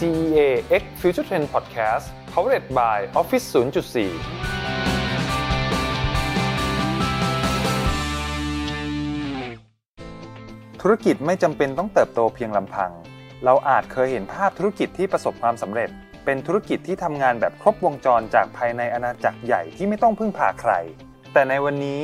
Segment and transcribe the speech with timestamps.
[0.00, 0.40] CEA
[0.80, 3.56] X Future Trend Podcast Powered by Office 0.4
[10.80, 12.90] ธุรกิจไม่จำเป็นต้องเติบโตเพียงลำพัง
[13.44, 15.90] เราอาจเคยเห็นภาพธุรกิจที่ประสบความสำเร็จ
[16.24, 20.72] เป็นธุรกิจที่ทำงานแบบครบวงจรจากภายในอาณาจักรใหญ่ที่ไม่ต้องพึ่งพาใคร
[21.32, 22.02] แต่ในวันนี้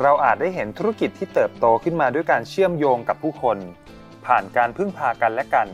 [0.00, 3.58] เราอาจได้เห็นธุรกิจที่เติบโตขึ้นมาด้วยการเชื่อมโยงกับผู้คน
[4.26, 5.68] ผ่านการพึ่งพากันและกัน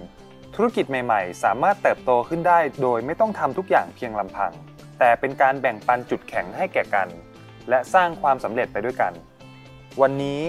[0.63, 4.53] ธุรกิจใหม่ๆ สามารถเติบโตขึ้นได้โดยไม่ต้องทำทุกอย่างเพียงลำพัง
[4.99, 7.09] แต่เป็นการแบ่งปันจุดแข็งให้แก่กัน
[7.69, 9.13] และสร้างความสำเร็จไปด้วยกัน
[10.01, 10.43] วันนี้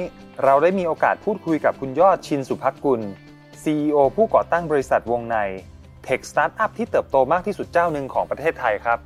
[0.43, 3.01] เราได้มีโอกาสพูดคุยกับคุณยอดชินสุภักกุล
[3.63, 5.37] CEO ผู้ก่อตั้งบริษัทวงใน
[6.03, 8.99] เทคสตาร์ทอัพที่เติบโตมากที่สุดเจ้าหนึ่งของประเทศไทยครับ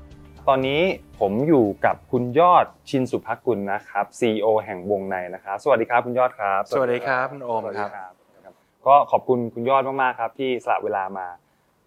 [0.48, 0.82] ตอนนี้
[1.20, 8.15] ผมอยู่กับคุณยอดชินสุภักกุลนะครับ CEO แห่งวงในนะครับ สวัสดีครับคุณยอดครับ สวัสดีครับคุณโอมครับ
[8.88, 11.28] ก็ขอบคุณคุณยอดมากๆครับ ที่สละเวลามา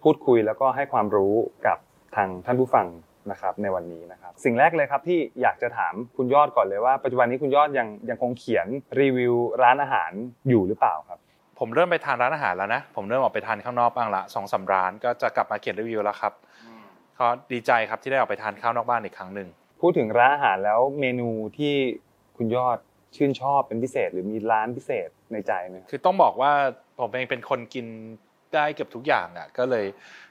[0.02, 1.34] พูดคุยแล้วก็ให้ความรู้
[1.66, 1.78] กับ
[2.16, 2.86] ทางท่านผู้ฟัง
[3.30, 8.66] นะครับในวันนี้นะครับ สิ่งแรกเลยครับที่อยากจะถามคุณยอดก่อนเลยว่า ปัจจุบันนี้คุณยอดยังยังคงเขียน
[9.00, 10.12] รีวิวร้านอาหาร
[10.48, 11.18] อยู่หรือเปล่าครับ
[11.58, 16.32] ผมเริ่มไปทานร้านอาหารแล้วนะผมเริ่มออกไปทานข้างนอกบ้างละสองสามร้านก็จะกลับมาเขียนรีวิวแล้วครับ
[17.18, 19.48] ก็ดีใจครับที่ได้ออกไปทานข้าวนอกบ้านอีกครั้งหนึ่ง
[19.80, 21.28] พูดถึงร้านอาหารแล้วเมนู
[21.58, 21.74] ที่
[22.36, 22.78] คุณยอด
[23.16, 26.52] ชื่นชอบเป็นพิเศษ หรือมีร้านพิเศษในใจไหมครับคือต้องบอกว่า
[27.00, 27.86] ผมเองเป็นคนกิน
[28.54, 29.86] ได้เกือบทุกอย่างอะก็เลย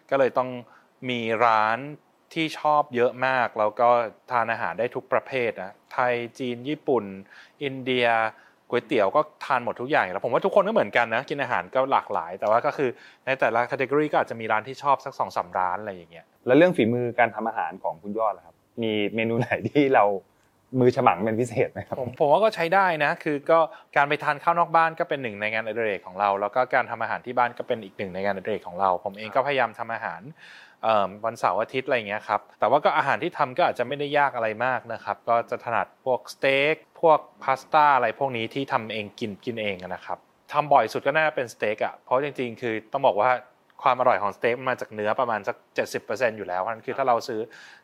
[0.09, 0.49] ก็เลยต้อง
[1.09, 1.77] มีร้าน
[2.33, 3.89] ที่ชอบเยอะมาก แล้วก็
[4.31, 7.03] ทานอาหารได้ทุกประเภทนะไทยจีนญี่ปุ่น
[7.63, 8.07] อินเดีย
[8.69, 12.89] ก๋วยเตี๋ยวก็ทานหมดทุกอย่างแล้วผมว่าทุกคนก็เหมือนกันนะกินอาหารก็หลากหลาย แต่ว่าก็คือ
[13.25, 20.05] ในแต่ละ category ก็อาจจะมีร้านที่ชอบสักสองสามร้านอะไรอย่างเงี้ยแล้วเรื่องฝีมือการทำอาหารของคุณยอดล่ะครับ มีเมนูไหนที่เรา
[20.79, 23.59] มือฉมังเป็นพิเศษไหมครับผมผมว่าก็ใช้ได้นะ คือก็
[23.95, 30.21] การไปทานข้าวนอกบ้านก็เป็นหนึ่งในงานอดิเรกของเรา แล้วก็การทำอาหารที่บ้านก็เป็นอีกหนึ่งในงานอดิเรกของเรา ผมเองก็พยายามทำอาหาร
[31.25, 40.17] วันเสาร์อาทิตย์อะไรอย่างเงี้ยครับ แต่ว่าก็อาหารที่ทำก็อาจจะไม่ได้ยากอะไรมากนะครับ ก็จะถนัดพวกสเต็กพวกพาสต้าอะไรพวกนี้ที่ทำเองกินกินเองนะครับ
[40.51, 43.29] ทำบ่อยสุดก็น่าจะเป็นสเต็กอะเพราะจริงๆ คือต้องบอกว่า
[43.83, 45.55] ความอร่อยของสเต็กมันมาจากเนื้อประมาณสัก
[45.97, 47.39] 70%อยู่แล้วเพราะฉะนั้นคือถ้าเราซื้อ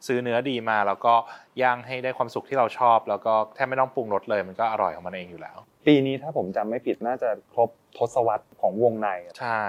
[0.07, 1.13] ซื้อเนื้อดีมา แล้วก็
[1.61, 9.63] ย่างให้ได้ความสุขที่เราชอบ แล้วก็แทบไม่ต้องปรุงรสเลยมันก็อร่อยของมันเองอยู่แล้ว ปีนี้ถ้าผมจำไม่ผิดน่าจะครบทศวรรษของวงในอะใช่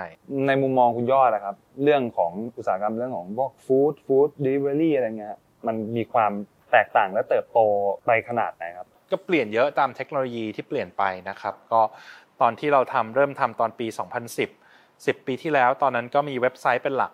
[0.47, 5.37] ในมุมมองคุณยอดนะครับเรื่องของอุตสาหกรรมเรื่องของพวกฟู้ดฟู้ดเดลิเวอรี่อะไรเงี้ย
[5.67, 6.33] มันมีความ
[6.73, 7.59] แตกต่างและเติบโต
[8.07, 11.81] ไปขนาดไหนครับก็เปลี่ยนเยอะตามเทคโนโลยีที่เปลี่ยนไปนะครับ ก็
[12.41, 13.87] ตอนที่เราทำเริ่มทำตอนปี
[14.29, 14.64] 2010
[15.03, 17.13] 10 ปีที่แล้ว ตอนนั้นก็มีเว็บไซต์เป็นหลัก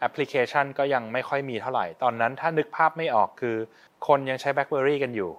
[0.00, 3.56] แอปพลิเคชันก็ยังไม่ค่อยมีเท่าไหร่ ตอนนั้นถ้านึกภาพไม่ออกคือ
[4.06, 5.30] คนยังใช้ BlackBerry กันอยู่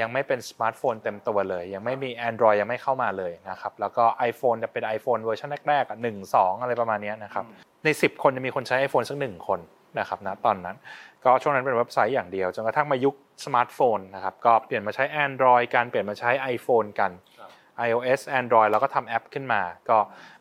[0.00, 7.44] ยังไม่เป็นสมาร์ทโฟนเต็มตัวเลย ยังไม่มี Android ยังไม่เข้ามาเลยนะครับ แล้วก็ iPhone จะเป็น iPhone เวอร์ชันแรกๆอะหนึ่งสองอะไรประมาณเนี้ยนะครับ
[7.84, 9.60] ใน 10 คนจะมีคนใช้ iPhone สักหนึ่งคน
[9.98, 10.76] นะครับนะตอนนั้น
[11.24, 13.14] ก็ช่วงนั้นเป็นเว็บไซต์อย่างเดียว จนกระทั่งมายุค
[13.44, 17.10] สมาร์ทโฟนนะครับ ก็เปลี่ยนมาใช้ Android การเปลี่ยนมาใช้ iPhone กัน
[17.86, 19.98] iOS Android แล้วก็ทำแอปขึ้นมา ก็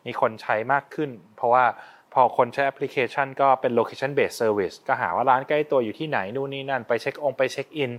[0.09, 1.65] มีคนใช้มากขึ้น เพราะว่า
[2.13, 7.91] พอคนใช้แอปพลิเคชันก็เป็น location based service ก็หาว่าร้านใกล้ตัวอยู่ที่ไหน นู่นนี่นั่น ไปเช็คองค์ไปเช็คอิน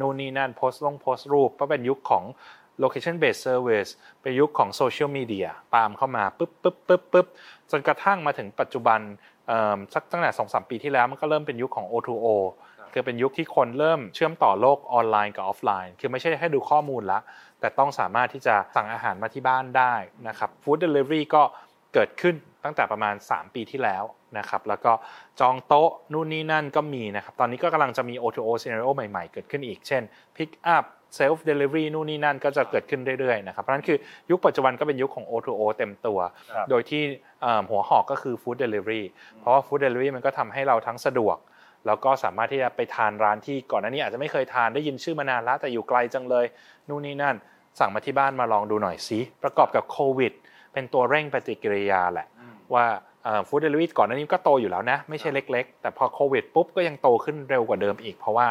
[0.00, 2.24] นู่นนี่นั่น โพสต์ลงโพสต์รูป ก็เป็นยุคของ
[2.82, 3.90] location based service
[4.22, 7.26] เป็นยุคของ social media ตามเข้ามาปุ๊บปุ๊บปุ๊บปุ๊บ
[7.70, 9.00] จนกระทั่งมาถึงปัจจุบัน
[9.46, 12.26] เอิ่มสักตั้งแต่สองสามปีที่แล้วมันก็เริ่มเป็นยุคของ O2O
[12.92, 17.20] คือเป็นยุคที่คนเริ่มเชื่อมต่อโลกออนไลน์กับออฟไลน์ คือไม่ใช่แค่ดูข้อมูลละ
[17.64, 19.94] แต่ต้องสามารถที่จะสั่งอาหารมาที่บ้านได้
[20.28, 21.42] นะครับฟู้ดเดลิเวอรี่ก็
[21.94, 24.04] เกิดขึ้นตั้งแต่ประมาณ 3 ปีที่แล้ว
[24.38, 24.92] นะครับแล้วก็
[25.40, 30.02] จองโต๊ะนู่นนี่นั่นก็มีนะครับตอนนี้ก็กำลังจะมี O2O scenario ใหม่ๆ เกิดขึ้นอีก เช่น
[30.36, 30.84] Pick up
[31.18, 33.98] self delivery นู่นนี่นั่นก็จะเกิดขึ้นเรื่อยๆนะครับเพราะฉะนั้นคือ
[34.30, 36.18] ยุคปัจจุบันก็เป็นยุคของ O2O เต็มตัว
[36.52, 37.02] ครับโดยที่
[37.42, 39.04] เอิ่มหัวหอกก็คือ food delivery
[39.40, 41.38] เพราะว่า food delivery มันก็ทำให้เราทั้งสะดวก
[41.86, 46.46] แล้วก็สามารถที่จะไปทานร้านที่ก่อนหน้านี้อาจจะไม่เคยทานได้ยินชื่อมานานแล้วแต่อยู่ไกลจังเลย
[46.88, 47.36] นู่นนี่นั่น
[47.78, 50.32] สั่งมาที่บ้านมาลองดูหน่อยสิประกอบกับโควิด
[50.72, 52.26] เป็นตัวเร่งปฏิกิริยาแหละ
[52.74, 52.84] ว่า
[53.48, 58.46] food delivery ก่อนหน้านี้ก็โตอยู่แล้วนะ ไม่ใช่เล็ก ๆ แต่พอโควิดปุ๊บก็ยังโตขึ้นเร็วกว่าเดิมอีก เพราะว่า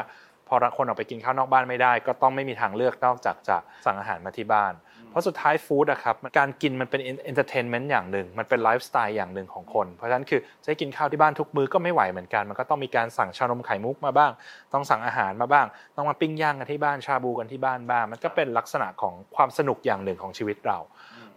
[0.47, 4.73] พอคนออกไปกินข้าวนอกบ้านไม่ได้ ก็ต้องไม่มีทางเลือกนอกจากจะสั่งอาหารมาที่บ้าน
[5.13, 14.31] เพราะสุดท้าย food อะครับการกินมันเป็น entertainment อย่างหนึ่ง มันเป็นไลฟ์สไตล์อย่างหนึ่งของคน เพราะฉะนั้นคือจะให้กินข้าวที่บ้านทุกมื้อก็ไม่ไหวเหมือนกัน มันก็ต้องมีการสั่งชานมไข่มุกมาบ้าง
[14.73, 15.65] ต้องสั่งอาหารมาบ้าง
[15.95, 20.79] ต้องมาปิ้งย่างกันที่บ้านชาบูกันที่บ้านบ้างมันก็เป็นลักษณะของความสนุกอย่างหนึ่งของชีวิตเรา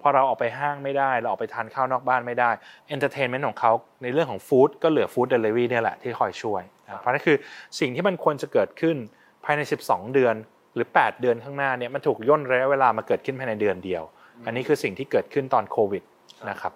[0.02, 2.50] พอเราออกไปห้างไม่ได้ เราออกไปทานข้าวนอกบ้านไม่ได้
[2.88, 6.62] entertainment ของเขาในเรื่องของ food ก็เหลือ food delivery เนี่ยแหละที่คอยช่วย
[7.00, 7.36] เพราะนั่นคือ
[7.80, 8.96] สิ่งที่มันควรจะเกิดขึ้น
[9.44, 10.34] ภายใน 12 เดือน
[10.76, 14.02] หรือ 8 เดือนข้างหน้าเนี่ยมันถูกย่นระยะเวลามาเกิดขึ้นภายในเดือนเดียว
[14.46, 16.02] อันนี้คือสิ่งที่เกิดขึ้นตอนโควิด
[16.50, 16.72] นะครับ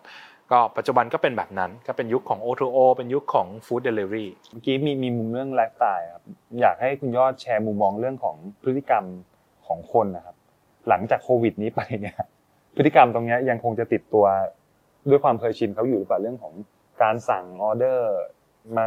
[0.51, 6.25] ก็ปัจจุบันก็เป็นแบบนั้นก็เป็นยุคของ O2O เป็นยุคของ Food Delivery เมื่อกี้มีมีมุมเรื่องไลฟ์สไตล์ครับ
[6.61, 9.05] อยากให้คุณยอดแชร์มุมมองเรื่องของพฤติกรรม
[9.67, 10.37] ของคนนะครับ
[10.89, 12.17] หลังจากโควิด นี้ไปเนี่ย
[12.77, 14.27] พฤติกรรมตรงนี้ยังคงจะติดตัว
[15.11, 16.55] ด้วยความเคยชินเขาอยู่หรือเปล่าเรื่องของ
[17.03, 18.13] การสั่งออเดอร์
[18.77, 18.85] มา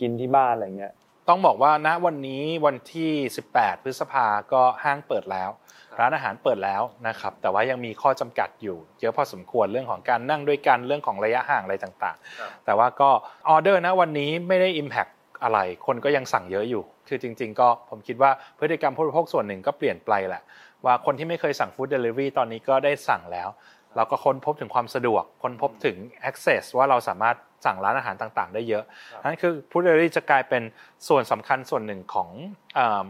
[0.00, 0.92] กินที่บ้านอะไรเงี้ย
[1.28, 3.12] ต้องบอกว่าณวันนี้วันที่
[3.48, 5.50] 18 พฤษภาก็ห้างเปิดแล้ว
[5.98, 13.10] ร้านอาหารเปิดแล้วนะครับ แต่ว่ายังมีข้อจำกัดอยู่เยอะพอสมควรเรื่องของการนั่งด้วยกันเรื่องของระยะห่างอะไรต่างๆ แต่ว่าก็
[13.48, 15.10] ออเดอร์นะวันนี้ไม่ได้ Impact
[15.42, 20.42] อะไร คนก็ยังสั่งเยอะอยู่ คือจริง ๆ ก็ผมคิดว่าพฤติกรรมผู้บริโภคส่วนหนึ่งก็เปลี่ยนไปแหละ
[20.84, 23.48] ว่าคนที่ไม่เคยสั่ง food delivery ตอนนี้ก็ได้สั่งแล้ว
[23.96, 25.96] เราก็ค้นพบถึงความสะดวก ค้นพบถึง
[26.30, 28.84] access ว่าเราสามารถ สั่งร้านอาหารต่างๆ ได้เยอะ
[29.22, 30.62] นั่นคือ food delivery จะกลายเป็น
[31.08, 32.28] ส่วนสำคัญส่วนหนึ่งของ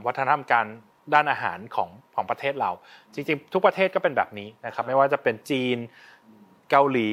[0.07, 0.67] วัฒนธรรมการ
[1.15, 2.71] ด้านอาหารของของประเทศเรา
[3.15, 5.79] จริงๆ ทุกประเทศก็เป็นแบบนี้นะครับไม่ว่าจะเป็นจีน
[6.71, 7.11] เกาหลี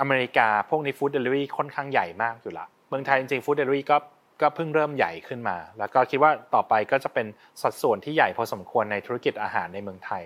[0.00, 3.96] อเมริกาพวกนี้ food delivery ค่อนข้างใหญ่มากอยู่ละเมืองไทยจริงๆ food delivery ก็
[4.40, 7.26] ก็เพิ่งเริ่มใหญ่ขึ้นมา แล้วก็คิดว่าต่อไปก็จะเป็น
[7.62, 10.22] สัดส่วนที่ใหญ่พอสมควรในธุรกิจอาหารในเมืองไทย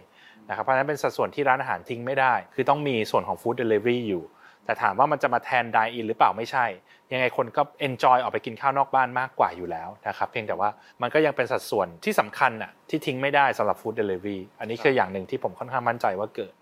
[0.49, 4.25] นะครับเพราะฉะนั้นเป็นสัดส่วนที่ร้านอาหารทิ้งไม่ได้ คือต้องมีส่วนของ food delivery อยู่
[4.65, 6.67] แต่ถามว่ามันจะมาแทน dine-in หรือเปล่าไม่ใช่
[7.13, 10.69] ยังไงคนก็ enjoy ออกไปกินข้าวนอกบ้านมากกว่าอยู่แล้วนะครับเพียงแต่ว่า
[11.03, 16.53] มันก็ยังเป็นสัดส่วนที่สำคัญอะที่ทิ้งไม่ได้สำหรับ food delivery อันนี้คืออย่างหนึ่งที่ผมค่อนข้างมั่นใจว่าเกิด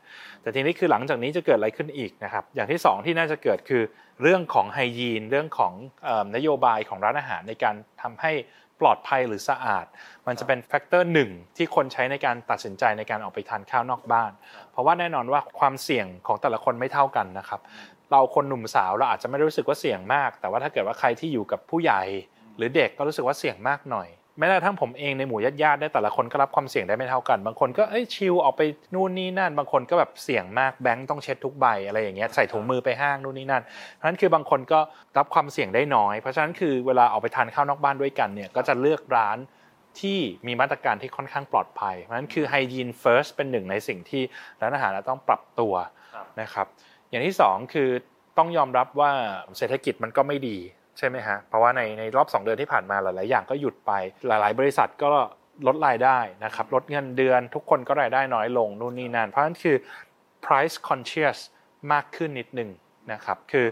[0.43, 3.83] แต่ทีนี้คือหลังจากนี้จะเกิดอะไรขึ้นอีกนะครับอย่างที่ 2 ที่น่าจะเกิดคือ
[4.23, 5.73] เรื่องของ hygiene เรื่องของ
[6.37, 8.33] นโยบายของร้านอาหารในการทำให้
[8.83, 9.87] ปลอดภัยหรือสะอาด
[10.27, 14.33] มันจะเป็น factor หนึ่งที่คนใช้ในการตัดสินใจในการออกไปทานข้าวนอกบ้าน
[14.73, 17.61] เพราะว่าแน่นอนว่าความเสี่ยงของแต่ละคนไม่เท่ากันนะครับ
[18.11, 22.03] เราคนหนุ่มสาวเราอาจจะไม่รู้สึกว่าเสี่ยงมาก แต่ว่าถ้าเกิดว่าใครที่อยู่กับผู้ใหญ่
[22.57, 28.63] หรือเด็กก็รู้สึกว่าเสี่ยงมากหน่อยแม้กระทั่งผมเองในหมู่ญาติญาติได้แต่ละคนก็รับความเสี่ยงได้ไม่เท่ากัน บางคนก็เอ้ย chill ออกไป
[28.95, 33.63] นู่นนี่นั่น บางคนก็แบบเสี่ยงมากแบงค์ต้องเช็ดทุกใบอะไรอย่างเงี้ยใส่ถุงมือไปห้างนู่นนี่นั่น
[33.95, 34.81] เพราะฉะนั้นคือบางคนก็
[35.19, 39.39] รับความเสี่ยงได้น้อย เพราะฉะนั้นคือเวลาออกไปทานข้าวนอกบ้านด้วยกันเนี่ยก็จะเลือกร้าน
[40.01, 44.23] ที่มีมาตรการที่ค่อนข้างปลอดภัย เพราะฉะนั้นคือไฮยีนเฟิร์สเป็นหนึ่งในสิ่งที่
[44.61, 45.75] ร้านอาหารต้องปรับตัว
[46.41, 46.67] นะครับ
[47.11, 47.89] อย่างที่ 2 คือ
[48.39, 49.11] ต้องยอมรับว่า
[49.59, 50.59] เศรษฐกิจมันก็ไม่ดี
[50.99, 53.93] ใช่ไหมฮะ เพราะว่าในในรอบ 2 เดือนที่ผ่านมาหลาย ๆ อย่างก็หยุดไป
[54.27, 55.09] หลาย ๆ บริษัทก็
[55.67, 59.77] ลดรายได้นะครับลดเงินเดือน ทุกคนก็รายได้น้อยลงนู่นนี่นั่นเพราะฉะนั้นคือ
[60.45, 61.39] price conscious
[61.93, 62.71] มากขึ้นนิดหนึ่ง
[63.13, 63.67] นะครับคือ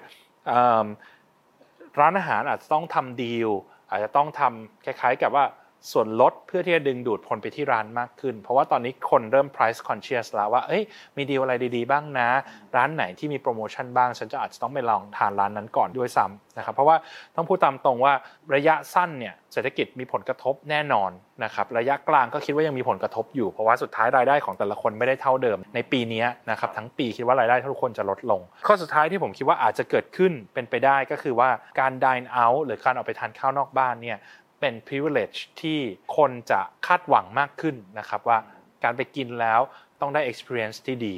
[2.00, 3.50] ร้านอาหารอาจจะต้องทำดีล
[3.90, 5.44] อาจจะต้องทำคล้าย ๆ กับว่า
[5.93, 10.82] ส่วนลดเพื่อที่จะดึงดูดคนไปที่ร้านมากขึ้น เพราะว่าตอนนี้คนเริ่ม price conscious แล้วว่า เอ้ย
[11.17, 12.29] มีดีลอะไรดีๆ บ้างนะ
[12.77, 16.97] ร้านไหนที่มีโปรโมชั่นบ้าง ฉันจะอาจจะต้องไปลองทานร้านนั้นก่อนด้วยซ้ำนะครับ เพราะว่า
[17.37, 18.12] ต้องพูดตามตรงว่า
[18.55, 21.11] ระยะสั้นเนี่ยเศรษฐกิจมีผลกระทบแน่นอน
[21.44, 31.50] นะครับ ระยะกลางก็คิดว่ายังมีผลกระทบอยู่ เพราะว่าสุดท้ายรายได้ของแต่ละคนไม่ได้เท่าเดิม ในปีนี้นะครับทั้งปีคิดว่ารายได้ทุกคนจะลดลง ข้อสุดท้ายที่ผมคิดว่าอาจจะเกิดขึ้นเป็นไปได้ก็คือว่า
[31.81, 34.19] การ dine out หรือการออกไปทานข้าวนอกบ้านเนี่ย
[34.61, 35.79] เป็น privilege ที่
[36.17, 38.39] คนจะคาดหวังมากขึ้นนะครับว่า
[38.85, 39.61] การไปกินแล้ว
[40.01, 41.17] ต้องได้ experience ที่ดี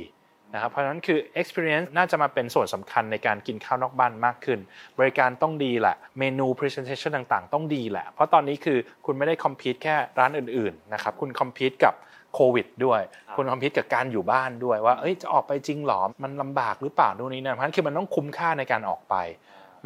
[0.55, 4.59] นะครับเพราะฉะนั้นคือ experience น่าจะมาเป็นส่วนสำคัญในการกินข้าวนอกบ้านมากขึ้น
[4.99, 11.95] บริการต้องดีแหละ เมนู presentation ต่างๆ ต้องดีแหละ เพราะตอนนี้คือคุณไม่ได้ compete แค่ร้านอื่นๆนะครับคุณ compete กับ
[12.35, 13.01] โควิดด้วย
[13.37, 19.15] คุณคอมพิวกับการอยู่บ้านด้วยว่าเอ้ยจะออกไปจริงหรอ มันลำบากหรือเปล่าดูนี้นะเพราะฉะนั้นคือมันต้องคุ้มค่าในการออกไป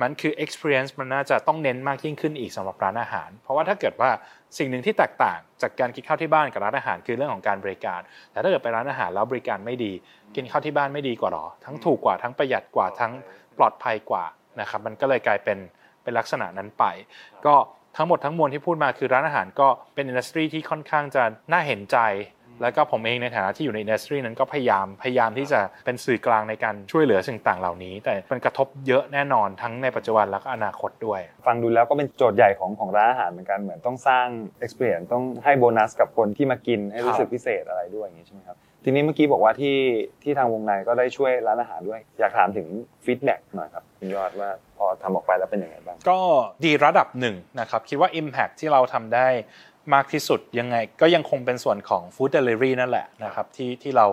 [0.03, 4.11] มันคือ experience มันน่าจะต้องเน้นมากยิ่งขึ้นอีกสำหรับร้านอาหาร เพราะว่าถ้าเกิดว่า
[4.59, 8.01] สิ่งหนึ่งที่แตกต่างจากการกินข้าวที่บ้านกับร้านอาหารคือเรื่องของการบริการ
[8.33, 9.93] แต่ถ้าเกิดไปร้านอาหารแล้วบริการไม่ดี
[10.37, 13.13] กินข้าวที่บ้านไม่ดีกว่าหรอ ทั้งถูกกว่าทั้งประหยัดกว่าทั้ง
[13.59, 14.25] ปลอดภัยกว่า
[14.61, 15.59] นะครับมันก็เลยกลายเป็น
[16.03, 16.85] เป็นลักษณะนั้นไป
[17.47, 17.55] ก็
[17.97, 21.99] ทั้งหมดทั้งมวลที่พูดมาคือร้านอาหารก็เป็นอินดัสทรีที่ค่อนข้างจะน่าเห็นใจ
[22.63, 34.27] แล้วก็ผมเองในฐานะที่อยู่ในอินดัสทรีนั้นก็พยายามพยายามที่จะเป็นสื่อกลางในการช่วยเหลือสิ่งต่างเหล่านี้ แต่มันกระทบเยอะแน่นอนทั้งในปัจจุบันแล้วก็อนาคตด้วย ฟังดูแล้วก็เป็นโจทย์ใหญ่ของของร้านอาหารเหมือนกันเหมือนต้องสร้าง
[34.65, 39.77] experience ต้องให้โบนัสกับคนที่มากินให้รู้สึกพิเศษอะไรด้วยอย่างนี้ใช่ไหมครับทีนี้เมื่อกี้บอกว่าที่
[40.23, 42.67] ที่ทางวงในก็ได้ช่วยร้านอาหารด้วย อยากถามถึง
[43.05, 46.19] feedback หน่อยครับคุณยอดว่าพอทำออกไปแล้วเป็นยังไงบ้างก็
[46.65, 49.29] ดีระดับหนึ่งนะครับคิดว่า Impact ที่เราทำได้
[49.95, 54.07] มากที่สุดยังไงก็ยังคงเป็นส่วนของ Food Delivery นั่นแหละนะครับที่ที่เรา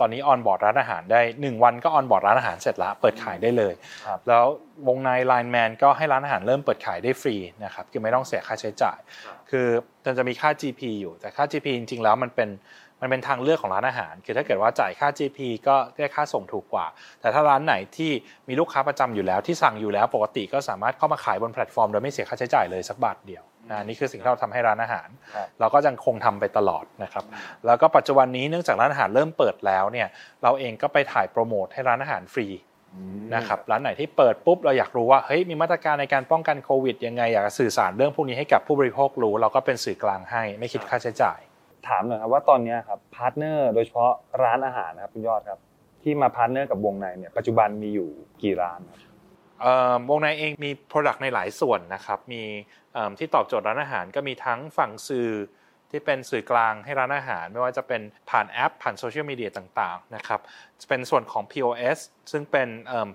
[0.00, 3.74] ตอนนี้ onboard ร้านอาหารได้ 1 วันก็ onboard ร้านอาหารเสร็จแล้วเปิดขายได้เลย
[4.28, 4.44] แล้ว
[4.88, 8.98] วงใน Line Man ก็ให้ร้านอาหารเริ่มเปิดขายได้ฟรีนะครับคือไม่ต้องเสียค่าใช้จ่าย
[9.50, 9.66] คือ
[10.04, 12.48] มันจะมีค่า GP อยู่แต่ค่า GP จริงๆแล้วมันเป็น
[13.00, 15.38] มันเป็นทางเลือกของร้านอาหาร คือถ้าเกิดว่าจ่ายค่า GP
[15.68, 16.86] ก็ได้ค่าส่งถูกกว่า
[17.20, 18.10] แต่ถ้าร้านไหนที่
[18.48, 25.08] มีลูกค้าประจำอยู่แล้วที่สั่งอยู่แล้วปกติก็สามารถเข้ามาขายบนแพลตฟอร์มโดยไม่เสียค่าใช้จ่ายเลยสักบาทเดียว นะนี่คือสิ่งที่เราทำให้ร้านอาหาร
[25.60, 27.24] เราก็ยังคงทำไปตลอดนะครับ
[27.66, 30.08] แล้วก็ปัจจุบันนี้เนื่องจากร้านอาหารเริ่มเปิดแล้วเนี่ย
[30.42, 32.48] เราเองก็ไปถ่ายโปรโมทให้ร้านอาหารฟรี
[33.34, 41.38] นะครับร้านไหนที่เปิดปุ๊บเราอยากรู้ว่าเฮ้ยมีมาตรการในการป้องกันโควิดยังไงอยากสื่อสารเรื่องพวกนี้ให้กับผู้บริโภครู้ เราก็เป็นสื่อกลางให้ไม่คิดค่าใช้จ่าย
[41.88, 45.60] ถามหน่อยครับว่าตอนนี้ครับ partner โดยเฉพาะร้านอาหารนะครับคุณยอดครับ
[46.02, 48.08] ที่มา partner กับวงในเนี่ยปัจจุบันมีอยู่
[48.42, 49.07] กี่ร้านครับ
[50.08, 52.42] วงในเองมี Product ในหลายส่วนนะครับ มี
[53.18, 55.30] ที่ตอบโจทย์ร้านอาหารก็มีทั้งฝั่งสื่อ
[55.90, 60.40] ที่เป็นสื่อกลางให้ร้านอาหาร ไม่ว่าจะเป็นผ่านแอป ผ่านโซเชียลมีเดียต่างๆนะครับ
[60.80, 61.98] จะเป็นส่วนของ POS
[62.32, 62.68] ซึ่งเป็น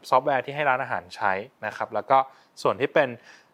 [0.10, 1.34] ซอฟต์แวร์ที่ให้ร้านอาหารใช้
[1.66, 2.18] นะครับ แล้วก็
[2.62, 3.10] ส่วนที่เป็น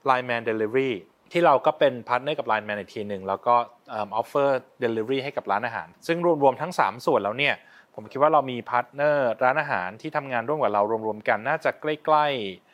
[0.09, 0.91] Line Man Delivery
[1.31, 3.55] ที่เราก็เป็นพาร์ทเนอร์กับ Line Man อีกทีหนึ่งแล้วก็
[3.93, 7.55] offer delivery ให้กับร้านอาหาร ซึ่งรวมๆทั้ง 3 ส่วนแล้วเนี่ย
[7.95, 12.68] ผมคิดว่าเรามีพาร์ทเนอร์ร้านอาหารที่ทำงานร่วมกับเรารวมๆกันน่าจะใกล้ๆ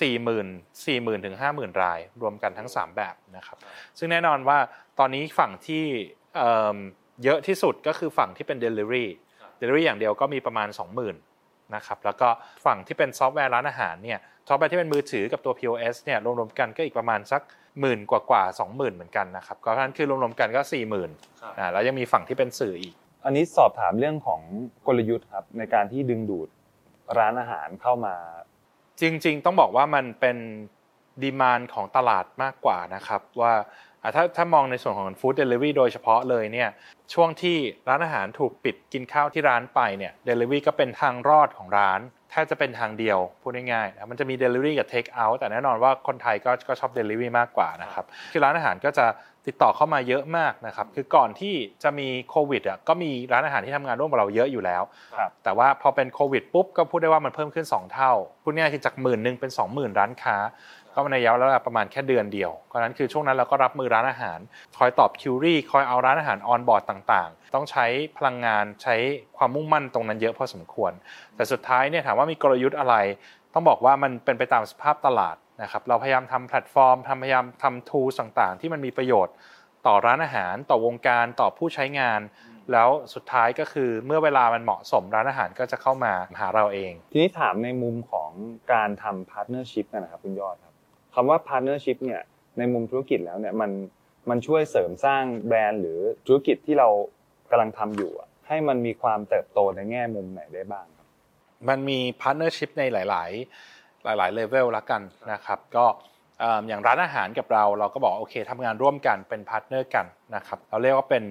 [0.00, 0.46] สี่หมื่น
[0.86, 3.58] สี่หมื่นถึงห้าหมื่นราย รวมกันทั้ง 3 แบบนะครับ
[3.98, 4.58] ซึ่งแน่นอนว่า
[4.98, 5.84] ตอนนี้ฝั่งที่
[7.24, 9.06] เยอะที่สุดก็คือฝั่งที่เป็น Delivery
[9.60, 10.68] Delivery อย่างเดียวก็มีประมาณ
[11.06, 11.12] 20,000
[11.74, 12.28] นะครับแล้วก็
[12.66, 17.42] ฝั่งที่เป็นซอฟต์แวร์ร้านอาหารเนี่ยซอฟต์แวร์ที่เป็นมือถือกับตัว POS เนี่ยรวมๆกันก็อีกประมาณสัก
[17.80, 22.94] หมื่นกว่ากว่าสองหมื่นเหมือนกันนะครับก็นั่นคือรวมๆกันก็40,000 อ่าแล้วยังมีฝั่งที่เป็นสื่ออีก
[23.24, 24.40] อันนี้สอบถามเรื่องของ
[24.86, 26.48] กลยุทธ์ครับในการที่ดึงดูด
[27.18, 28.14] ร้านอาหารเข้ามา
[29.00, 30.36] จริง ๆ ต้องบอกว่ามันเป็น
[31.22, 33.52] demand ของตลาดมากกว่านะครับ ว่า
[34.14, 36.68] ถ้าถ้ามองในส่วนของฟู้ดเดลิเวอรี่โดยเฉพาะเลยเนี่ย
[37.14, 37.56] ช่วงที่
[37.88, 42.00] ร้านอาหารถูกปิดกินข้าวที่ร้านไปเนี่ยเดลิเวอรี่ก็เป็นทางรอดของร้าน
[42.30, 49.06] แทบจะเป็นทางเดียวพูดง่ายๆมันจะมี Delivery กับ Take Out แต่แน่นอนว่าคนไทยก็ก็ชอบ Delivery มากกว่านะครับคือร้านอาหารก็จะ
[49.46, 54.82] ติดต่อเข้ามาเยอะมากนะครับ คือก่อนที่จะมีโควิดอะก็มีร้านอาหารที่ทำงานร่วมกับเราเยอะอยู่แล้ว
[55.44, 58.12] แต่ว่าพอเป็นโควิดปุ๊บก็พูดได้ว่ามันเพิ่มขึ้น 2 เท่า
[58.42, 60.36] พูดง่ายคือจากหมื่นหนึ่งเป็น 20,000 ร้านค้า
[60.94, 64.38] ก็ในระยะเวลาประมาณแค่เดือนเดียวเพราะนั้นคือช่วงนั้นเราก็รับมือร้านอาหาร
[64.76, 67.86] คอยตอบ query คอยเอาร้านอาหาร onboard ต่างๆ ต้องใช้
[68.16, 68.94] พลังงานใช้
[69.36, 70.92] ความมุ่งมั่นตรงนั้นเยอะพอสมควร
[71.36, 72.94] แต่สุดท้ายเนี่ยถามว่ามีกลยุทธ์อะไร
[73.54, 79.34] ต้องบอกว่ามันเป็นไปตามสภาพตลาด นะครับเราพยายามทำแพลตฟอร์มทำพยายามทำ tool ต่างๆ ที่มันมีประโยชน์
[79.86, 82.20] ต่อร้านอาหาร ต่อวงการต่อผู้ใช้งาน
[82.72, 88.30] แล้วสุดท้ายก็คือเมื่อเวลามันเหมาะสมร้านอาหารก็จะเข้ามาหาเราเอง ทีนี้ถามในมุมของ
[88.72, 90.74] การทำ partnership นะครับคุณยอดครับ
[91.14, 92.22] คำว่า partnership เนี่ย
[92.58, 93.70] ในมุมธุรกิจแล้วเนี่ยมัน
[94.30, 96.88] มันช่วยเสริมสร้างแบรนด์หรือธุรกิจที่เรา
[97.50, 98.12] กำลังทำอยู่
[98.46, 101.06] ให้มันมีความเติบโตในแง่มุมไหนได้บ้างครับ
[101.68, 103.30] มันมี partnershipิพในหลาย
[103.62, 103.75] ๆ
[104.06, 105.84] หลายๆเลเวลละกันนะครับก็
[106.68, 111.24] อย่างร้านอาหารกับเราเราก็บอกโอเคทำงานร่วมกันเป็นพาร์ทเนอร์กันนะครับเราเรียกว่าเป็น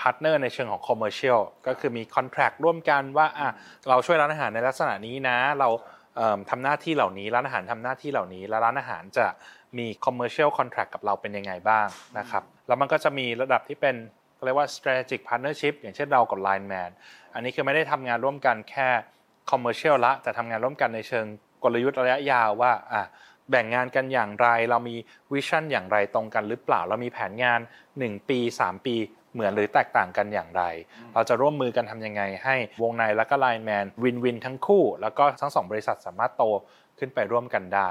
[0.00, 3.48] พาร์ทเนอร์ในเชิงของ commercial ก็คือมี contract ร่วมกันว่าอะ
[3.88, 5.68] เราช่วยร้านอาหารในลักษณะนี้นะ เรา
[6.50, 9.26] ทำหน้าที่เหล่านี้ร้านอาหารทำหน้าที่เหล่านี้ แล้วร้านอาหารจะ
[9.78, 11.86] มี commercial contract กับเราเป็นยังไงบ้าง
[12.18, 13.94] นะครับแล้วมันก็จะมีระดับที่เป็น
[14.44, 16.90] เรียกว่า strategic partnership อย่างเช่นเรากับ Line Man
[17.34, 18.88] อันนี้คือไม่ได้ทำงานร่วมกันแค่
[19.50, 21.26] commercial ละแต่ทำงานร่วมกันในเชิง
[21.66, 23.02] กลยุทธ์ระยะยาวว่าอะ
[23.50, 24.96] แบ่งงานกันอย่างไร เรามี
[25.32, 27.60] vision อย่างไรตรงกันหรือเปล่า เรามีแผนงาน
[27.94, 28.96] 1 ปี 3 ปี
[29.32, 30.62] เหมือนหรือแตกต่างกันอย่างไร
[31.14, 36.44] เราจะร่วมมือกันทำยังไง ให้วงในและก็ Line Man win-win ทั้งคู่ แล้วก็ทั้งสองบริษัทสามารถโต
[36.98, 37.88] ขึ้นไปร่วมกันได้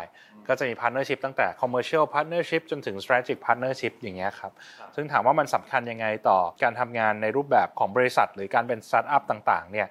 [0.50, 4.52] ก็จะมี partnership ตั้งแต่ commercial partnership จนถึง strategic partnership อย่างเงี้ยครับ
[4.96, 9.88] ซึ่งถามว่ามันสำคัญยังไงต่อการทำงานในรูปแบบของบริษัท หรือการเป็นสตาร์ทอัพต่างๆเนี่ย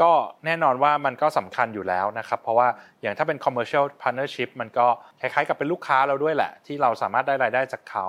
[0.00, 0.10] ก็
[0.44, 2.68] แน่นอนว่ามันก็สำคัญอยู่แล้วนะครับเพราะว่า
[3.02, 4.86] อย่างถ้าเป็น commercial partnership มันก็
[5.20, 8.06] คล้ายๆกับเป็นลูกค้าเราด้วยแหละ ที่เราสามารถได้รายได้จากเขา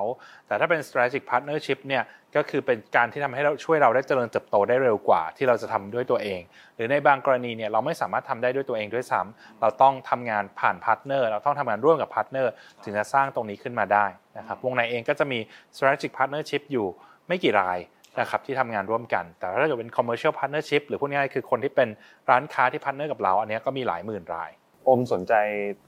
[0.47, 2.03] แต่ถ้าเป็น strategic partnership เนี่ย
[2.35, 6.41] ก็คือเป็นการที่ทำให้เราช่วยเราได้เจริญเติบโตได้เร็วกว่า ที่เราจะทำด้วยตัวเอง
[6.75, 12.51] หรือในบางกรณีเนี่ยเราไม่สามารถทำได้ด้วยตัวเองด้วยซ้ำเราต้องทำงานผ่านพาร์ทเนอร์เราต้องทำงานร่วมกับพาร์ทเนอร์
[12.83, 14.05] ถึงจะสร้างตรงนี้ขึ้นมาได้
[14.37, 15.39] นะครับวงในเองก็จะมี
[15.75, 16.87] strategic partnership อยู่
[17.27, 17.79] ไม่กี่ราย
[18.19, 21.89] นะครับที่ทำงานร่วมกัน แต่ถ้าเกิดเป็น commercial partnership หรือพูดง่ายๆคือคนที่เป็น
[22.29, 24.49] ร้านค้าที่พาร์ทเนอร์กับเรา อันนี้ก็มีหลายหมื่นราย
[24.87, 25.33] ผมสนใจ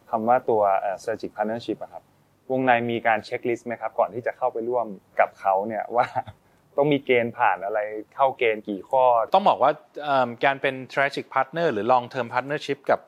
[0.10, 0.62] คำว่าตัว
[1.01, 2.03] strategic partnership ครับ
[2.51, 4.88] วงในมีการเช็คลิสต์ไหมครับ ก่อนที่จะเข้าไปร่วม
[5.20, 6.05] กับเขาเนี่ยว่า
[6.77, 7.79] ต้องมีเกณฑ์ผ่านอะไร
[8.15, 9.03] เข้าเกณฑ์กี่ข้อ
[9.36, 9.72] ต้องบอกว่า
[10.46, 13.00] การเป็น strategic partner หรือ long term partnership กับ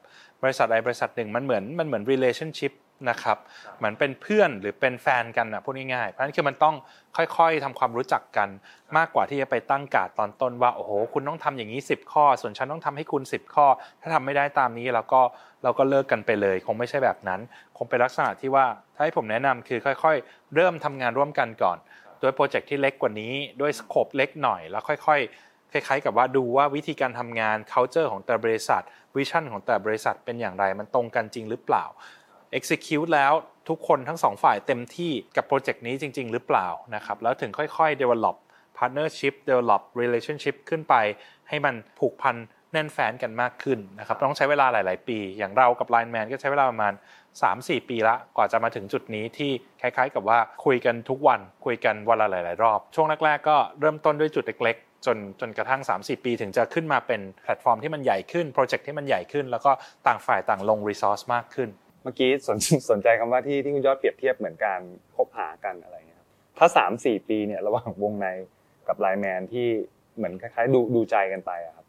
[0.44, 2.74] บริษัทใดบริษัทหนึ่งมันเหมือนมันเหมือน relationship
[3.10, 3.38] นะครับ
[3.78, 6.76] เหมือนเป็นเพื่อนหรือเป็นแฟนกันนะพูดง่ายๆเพราะฉะนั้นคือมันต้อง
[7.18, 8.50] ค่อยๆทำความรู้จักกัน
[8.98, 13.66] มากกว่าที่จะไปตั้งกาดตอนต้นว่าโอ้โหคุณต้องทำอย่างนี้ 10 ข้อ ส่วนฉันต้องทำให้คุณ 10 ข้อ
[14.02, 15.22] ถ้าทำไม่ได้ตามนี้เราก็
[15.64, 17.40] เราก็เลิกกันไปเลย คงไม่ใช่แบบนั้น
[17.78, 21.78] คงเป็นลักษณะที่ว่าถ้าให้ผมแนะนำคือค่อย ๆ เริ่มทำงานร่วมกันก่อน
[22.22, 28.82] ด้วยโปรเจกต์ที่เล็กกว่านี้ด้วย scope เล็กหน่อยแล้วค่อย ๆคล้ายๆกับว่าดูว่าวิธีการทำงาน culture ของแต่บริษัท
[29.16, 31.84] vision ของแต่บริษัทเป็นอย่างไร มันตรงกันจริงหรือเปล่า
[32.58, 33.34] execute แล้ว
[33.70, 38.36] ทุกคนทั้งสองฝ่ายเต็มที่กับโปรเจกต์นี้จริง ๆ หรือเปล่านะครับแล้วถึงค่อยๆ develop
[38.78, 40.96] partnership develop relationship ขึ้นไป
[41.50, 42.36] ให้มันผูกพัน
[42.72, 46.94] แน่นแฟ้นกันมากขึ้นนะครับต้องใช้เวลาหลาย ๆ ปี อย่างเรากับ Line Man ก็ใช้เวลาประมาณ
[47.42, 59.72] 3-4 ปีละกว่าจะมาถึงจุดนี้ที่คล้ายๆ กับว่าคุยกันทุกวัน คุยกันวันละหลาย ๆ รอบ ช่วงแรก ๆ ก็เริ่มต้นด้วยจุดเล็กๆจนจนกระทั่ง 3-4 ปีถึงจะขึ้นมาเป็นแพลตฟอร์มที่มันใหญ่ขึ้น โปรเจกต์ที่มันใหญ่ขึ้น แล้วก็
[60.08, 61.70] ต่างฝ่ายต่างลง resource มากขึ้น
[62.04, 62.58] เมื่อกี้สน
[62.90, 64.82] สนใจคำว่าที่ที่คุณยอดเปรียบเทียบเหมือนการ
[65.16, 68.28] คบหากันอะไรเงี้ยครับถ้าสามสี่ปีเนี่ยระหว่างวงใน
[68.88, 69.68] กับ Line Man ที่
[70.16, 71.86] เหมือนคล้ายๆดูดูใจกันไปอะครับ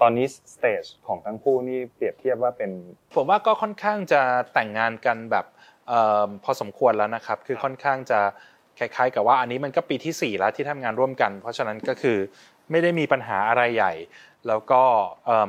[0.00, 2.70] ตอนนี้ stage ของทั้งคู่นี่เปรียบเทียบว่าเป็น
[3.16, 4.22] ผมว่าก็ค่อนข้างจะ
[4.54, 5.46] แต่งงานกันแบบ
[5.88, 5.92] เอ
[6.26, 8.20] อพอสมควรแล้วนะครับ คือค่อนข้างจะ
[8.78, 12.18] คล้ายๆ กับว่าอันนี้มันก็ปีที่ 4 แล้วที่ทำงานร่วมกัน เพราะฉะนั้นก็คือ
[12.70, 13.92] ไม่ได้มีปัญหาอะไรใหญ่
[14.48, 14.82] แล้วก็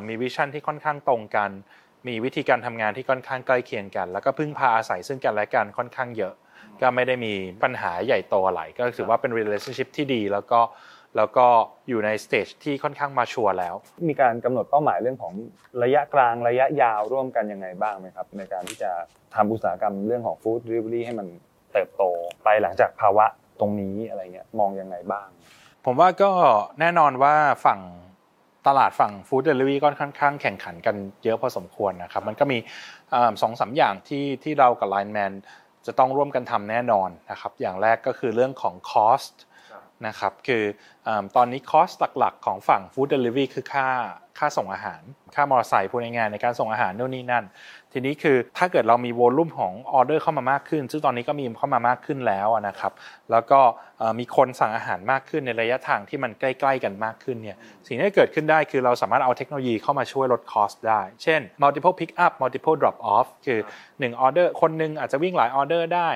[0.07, 1.51] มี vision ที่ค่อนข้างตรงกัน
[2.07, 6.33] มีวิธีการทำงานที่ค่อนข้างใกล้เคียงกัน แล้วก็พึ่งพาอาศัยซึ่งกันและกันค่อนข้างเยอะ
[6.81, 7.33] ก็ไม่ได้มี
[7.63, 10.59] ปัญหาใหญ่โตอะไรก็ถือว่าเป็น relationship ที่ดีแล้วก็
[11.17, 11.45] แล้วก็
[11.89, 13.75] อยู่ใน stageที่ค่อนข้าง mature แล้ว
[14.09, 15.33] มีการกำหนดเป้าหมายเรื่องของ
[15.83, 18.91] ระยะกลางระยะยาวร่วมกันยังไงบ้างไหมครับ ในการที่จะ
[19.35, 21.27] ทำอุตสาหกรรมเรื่องของฟู้ดเดลิเวอรี่ให้มัน
[21.73, 22.03] เติบโต
[22.43, 23.25] ไปหลังจากภาวะ
[23.59, 25.27] ตรงนี้อะไรเงี้ยมองยังไงบ้าง
[25.85, 26.31] ผมว่าก็
[26.79, 27.35] แน่นอนว่า
[27.65, 27.79] ฝั่ง
[28.67, 32.57] ตลาดฝั่งฟู้ดเดลิเวอรี่ก็ค่อนข้างแข่งขันกันเยอะพอสมควรนะครับ มันก็มี
[33.41, 35.33] สองสามอย่างที่ที่เรากับ Line Man
[35.85, 39.35] จะต้องร่วมกันทำแน่นอนนะครับ อย่างแรกก็คือเรื่องของ cost
[40.07, 40.63] นะครับ คือ
[41.35, 43.87] ตอนนี้ cost หลักๆ ของฝั่งฟู้ดเดลิเวอรี่คือค่า
[44.37, 45.01] ค่าส่งอาหาร
[45.35, 47.45] ค่ามอเตอร์ไซค์พูดง่ายๆในการส่งอาหารนู่นนี่นั่น
[47.93, 52.91] ทีนี้คือถ้าเกิดเรามี volume ของออเดอร์เข้ามามากขึ้น ซึ่งตอนนี้ก็มีเข้ามามากขึ้นแล้วนะครับ
[53.31, 53.59] แล้วก็
[54.19, 66.09] มีคนสั่งอาหารมากขึ้นในระยะทางที่มันใกล้ ๆ กันมากขึ้นเนี่ยสิ่งที่เกิดขึ้นได้คือเราสามารถเอาเทคโนโลยีเข้ามาช่วยลด cost ได้ เช่น multiple pick up multiple drop off คือ1ออเดอร์คนหนึ่งอาจจะวิ่งหลายออเดอร์ได้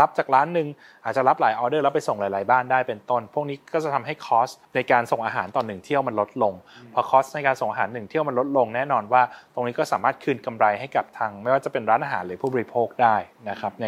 [0.00, 0.68] รับจากร้านหนึ่ง
[1.04, 6.54] อาจจะรับหลายออเดอร์แล้วไปส่งหลาย ๆ บ้านได้เป็นต้น พวกนี้ก็จะทำให้ cost ในการส่งอาหารต่อหนึ่งเที่ยวมันลดลง
[6.94, 9.22] พอ cost ในการส่งอาหารหนึ่งเที่ยวมันลดลงแน่นอนว่า
[9.54, 13.16] ตรงนี้ก็สามารถคืนกำไรให้กับทาง ไม่ว่าจะเป็นร้านอาหารหรือผู้บริโภคได้
[13.50, 13.86] นะครับใน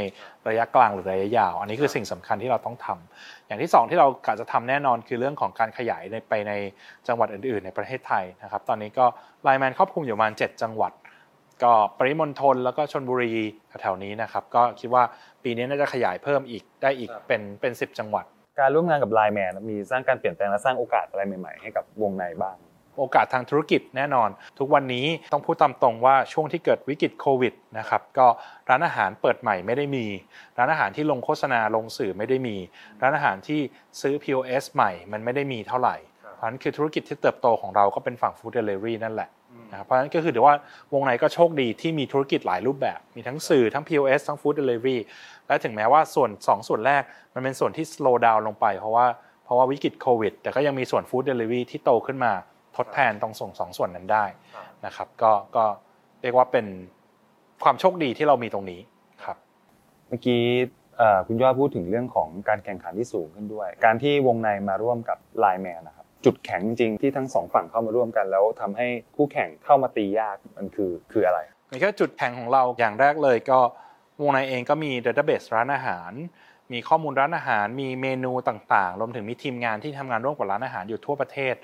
[0.49, 6.53] ระยะกลางหรือระยะยาว อันนี้คือสิ่งสำคัญที่เราต้องทำอย่างที่ 2 ที่เรากะจะทำแน่นอนคือเรื่องของการขยายในไปใน
[7.09, 9.07] จังหวัดอื่น ๆ ในประเทศไทยนะครับตอนนี้ก็
[9.43, 10.93] ไลแมนครอบคลุมอยู่ประมาณ 7 จังหวัด
[11.63, 13.33] ก็ปริมณฑลแล้วก็ชนบุรี
[13.81, 15.05] แถวๆนี้นะครับก็คิดว่า
[15.43, 18.25] ปีนี้น่าจะขยายเพิ่มอีกได้อีกเป็นเป็นสิจังหวัด
[18.61, 22.57] การร่วมงานกับไลแมนมีสร้างการเปลี่ยนแปลงและสร้างโอกาสอะไรใหม่ ๆ ให้กับวงในบ้าง
[22.99, 24.29] โอกาสทางธุรกิจแน่นอน
[24.59, 28.27] ทุกวันนี้ต้องพูดตามตรงว่าช่วงที่เกิดวิกฤตโควิดนะครับก็
[28.69, 30.07] ร้านอาหารเปิดใหม่ไม่ได้มี
[30.59, 32.57] ร้านอาหารที่ลงโฆษณาลงสื่อไม่ได้มี
[33.03, 33.61] ร้านอาหารที่
[34.01, 35.97] ซื้อ POS ใหม่มันไม่ได้มีเท่าไหร่
[36.35, 39.29] เพราะนั้นคือธุรกิจที่เติบโตของเราก็เป็นฝั่งฟู้ดเดลิเวอรี่นั่นแหละ
[39.71, 40.55] นะเพราะฉะนั้นก็คือถือว่า
[40.93, 44.99] วงในก็โชคดีที่มีธุรกิจหลายรูปแบบ มีทั้งสื่อทั้ง POS ทั้ง Food Delivery
[45.47, 47.03] และถึงแม้ว่าส่วน 2 ส่วนแรก
[47.35, 49.07] มันเป็นส่วนที่ slow down ลงไป เพราะว่า
[49.45, 52.33] เพราะว่าวิกฤตโควิด แต่ก็ยังมีส่วน Food Delivery ที่โตขึ้นมา
[52.77, 54.25] ทดแทนตรงส่งสองส่วนนั้นได้
[54.87, 55.65] นะครับ ก็ก็
[56.23, 56.67] เรียกว่าเป็น
[57.65, 58.81] ความโชคดีที่เรามีตรงนี้
[59.25, 59.37] ครับ
[60.09, 60.43] เมื่อกี้
[61.27, 71.41] คุณยอดพูดถึงเรื่องของการแข่งขันที่สูงขึ้นด้วย การที่วงในมาร่วมกับไลแมนนะครับจุดแข็งจริงที่ทั้งสองฝั่งเข้ามาร่วมกัน แล้วทำให้คู่แข่งเข้ามาตียากมันคือคืออะไร
[71.73, 73.59] มีแค่จุดแข็งของเราอย่างแรกเลยก็
[74.21, 76.13] วงในเองก็มี database ร้านอาหาร
[76.73, 81.55] มีข้อมูลร้านอาหาร มีเมนูต่างๆ รวมถึงมีทีมงานที่ทำงานร่วมกับร้านอาหารอยู่ทั่วประเทศ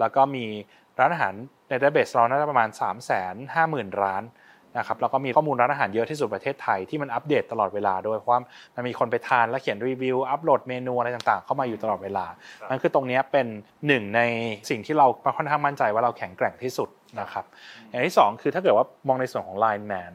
[0.00, 0.44] แล้วก็มี
[1.00, 1.32] ร้านอาหาร
[1.68, 2.92] ใน database เราน่าจะประมาณ 3 5 0
[3.54, 4.24] 0 0 0 ร้าน
[4.78, 8.40] นะครับแล้วก็มีข้อมูลร้านอาหารเยอะที่สุดประเทศไทยที่มันอัปเดตตลอดเวลาด้วยเพราะว่า
[8.74, 12.26] มันมีคนไปทานแล้วเขียนรีวิว อัปโหลดเมนูอะไรต่างๆ เข้ามาอยู่ตลอดเวลา
[12.70, 13.46] นั่นคือตรงนี้เป็น
[13.86, 14.20] หนึ่งใน
[14.70, 16.88] สิ่งที่เราค่อนข้างมั่นใจว่าเราแข็งแกร่งที่สุด
[17.20, 17.44] นะครับ
[17.88, 20.12] อย่างที่ 2 คือถ้าเกิดว่ามองในส่วนของ Line Man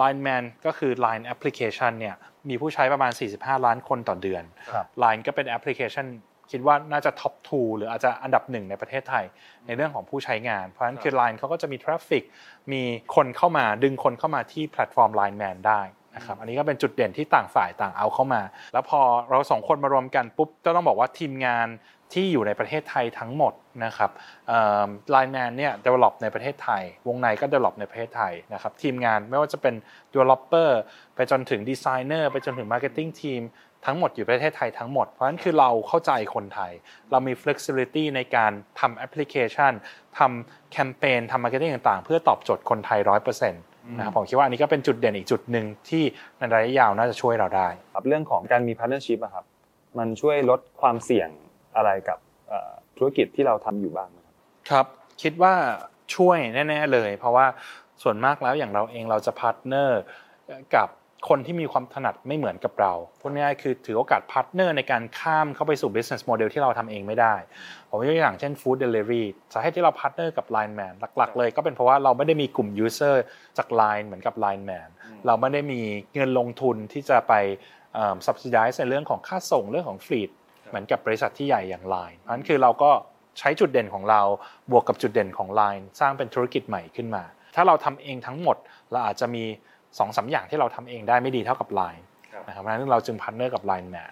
[0.00, 2.16] Line Man ก็คือ Line Application เนี่ย
[2.48, 4.44] มีผู้ใช้ประมาณ 45 ล้านคนต่อเดือน
[5.02, 6.06] Line ก็เป็นแอปพลิเคชัน
[6.52, 9.24] คิดว่าน่าจะ top two หรืออาจจะอันดับหนึ่งในประเทศไทย
[9.66, 12.24] ในเรื่องของผู้ใช้งาน เพราะฉะนั้นคือ Line เขาก็จะมี traffic
[12.72, 12.82] มี
[13.14, 15.80] คนเข้ามาดึงคนเข้ามาที่แพลตฟอร์ม Line Man ได้
[16.16, 21.68] นะครับอันนี้ก็เป็นจุดเด่นที่ต่างฝ่ายต่างเอาเข้ามา แล้วพอเราสองคนมารวมกันปุ๊บก็ต้องบอกว่าทีมงาน
[22.12, 23.52] ที่อยู่ในประเทศไทยทั้งหมด
[23.84, 24.10] นะครับ
[25.10, 29.74] ไลน์แมนเนี่ย develop ในประเทศไทย วงในก็ develop ในประเทศไทยนะครับทีมงานไม่ว่าจะเป็น
[30.12, 30.70] developer
[31.14, 33.42] ไปจนถึง designer ไปจนถึง marketing team
[33.86, 36.72] ทั้งหมดอยู่ประเทศไทยทั้งหมด เพราะฉะนั้นคือเราเข้าใจคนไทย
[37.10, 39.72] เรามี flexibility ในการทำแอปพลิเคชัน
[40.18, 43.62] ทำแคมเปญทำมาร์เก็ตติ้งต่างๆ เพื่อตอบโจทย์คนไทยร้อยเปอร์เซ็นต์
[43.96, 46.04] นะครับผมคิดว่าอันนี้ก็เป็นจุดเด่นอีกจุดหนึ่งที่
[46.38, 49.44] ในระยะยาวน่าจะช่วยเราได้ครับเรื่องของการมี partnership อะครับ
[49.98, 51.28] มันช่วยลดความเสี่ยง
[51.76, 52.18] อะไรกับ
[52.96, 54.34] ธุรกิจที่เราทำอยู่บ้างครับ
[54.70, 54.86] ครับ
[55.22, 55.54] คิดว่า
[56.14, 57.46] ช่วยแน่ ๆเลย เพราะว่า
[58.02, 60.00] ส่วนมากแล้วอย่างเราเองเราจะพาร์ทเนอร์
[60.76, 60.88] กับ
[61.28, 67.34] คนที่มีความถนัดไม่เหมือนกับเราพูดง่ายๆคือถือโอกาสพาร์ทเนอร์ในการข้ามเข้าไปสู่ business model ที่เราทำเองไม่ได้
[67.88, 73.16] ผมยกตัวอย่างเช่น food delivery สาเหตุที่เราพาร์ทเนอร์กับ Line Man หลัก ๆ เลยก็เป็นเพราะว่าเราไม่ได้มีกลุ่ม user
[73.58, 74.88] จาก Line เหมือนกับ Line Man
[75.26, 75.80] เราไม่ได้มี
[76.14, 77.32] เงินลงทุนที่จะไป
[78.26, 80.30] subsidize ในเรื่องของค่าส่งเรื่องของ fleet
[80.72, 82.90] เหมือนกับบริษัทที่ใหญ่อย่าง Line เพราะนั้นคือเราก็
[83.38, 84.22] ใช้จุดเด่นของเรา
[84.70, 87.22] บวกกับจุดเด่นของ Line สร้างเป็นธุรกิจใหม่ขึ้นมา
[87.54, 88.56] ถ้าเราทำเองทั้งหมด
[88.92, 89.44] เราอาจจะมี
[89.98, 92.02] สองสามอย่างที่เราทำเองได้ไม่ดีเท่ากับ Line
[92.46, 94.10] นะครับเพราะฉะนั้นเราจึงพาร์ทเนอร์กับ Line Man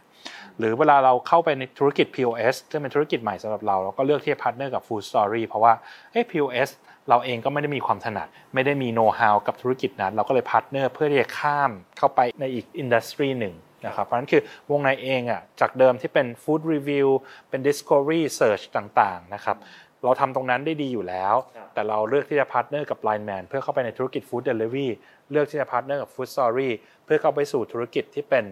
[0.59, 5.73] หรือเวลาเราเข้าไปในธุรกิจ POS ซึ่งเป็นธุรกิจใหม่สำหรับเราเราก็เลือกที่จะพาร์ทเนอร์กับ Food Story เพราะว่า
[6.13, 6.69] เอ้ POS
[7.09, 13.55] เราเองก็ไม่ได้มีความถนัด ไม่ได้มีโน้ตฮาวกับธุรกิจนั้น เราก็เลยพาร์ทเนอร์เพื่อที่จะข้ามเข้าไปในอีก industry หนึ่ง
[13.87, 17.09] นะครับเพราะฉะนั้นคือวงในเองอะจากเดิมที่เป็น Food Review
[17.51, 19.57] เป็น Discovery Search ต่างๆนะครับ
[20.05, 21.35] เราทำตรงนั้นได้ดีอยู่แล้ว
[21.75, 24.89] แต่เราเลือกที่จะพาร์ทเนอร์กับ Line Man เพื่อเข้าไปในธุรกิจ Food Delivery
[25.31, 26.71] เลือกที่จะพาร์ทเนอร์กับ Food Story
[27.05, 28.45] เพื่อเข้าไปสู่ธุรกิจที่เป็น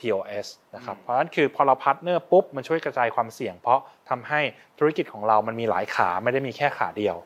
[0.00, 4.40] POS นะครับเพราะฉะนั้นคือพอเราพาร์ทเนอร์ปุ๊บมันช่วยกระจายความเสี่ยง เพราะทำให้
[4.78, 7.16] ธุรกิจของเรามันมีหลายขาไม่ได้มีแค่ขาเดียว